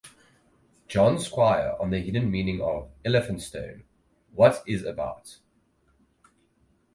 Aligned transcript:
John 0.87 1.19
Squire 1.19 1.75
on 1.79 1.91
the 1.91 1.99
hidden 1.99 2.31
meaning 2.31 2.59
of 2.59 2.89
"Elephant 3.05 3.39
Stone", 3.39 3.83
"What 4.33 4.63
is 4.65 4.83
about? 4.83 5.37